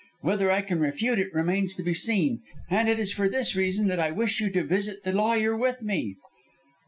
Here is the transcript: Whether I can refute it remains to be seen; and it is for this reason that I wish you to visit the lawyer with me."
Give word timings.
Whether 0.21 0.49
I 0.49 0.63
can 0.63 0.79
refute 0.79 1.19
it 1.19 1.31
remains 1.31 1.75
to 1.75 1.83
be 1.83 1.93
seen; 1.93 2.41
and 2.71 2.89
it 2.89 2.97
is 2.97 3.13
for 3.13 3.29
this 3.29 3.55
reason 3.55 3.87
that 3.89 3.99
I 3.99 4.09
wish 4.09 4.41
you 4.41 4.49
to 4.53 4.63
visit 4.63 5.03
the 5.03 5.11
lawyer 5.13 5.55
with 5.55 5.83
me." 5.83 6.15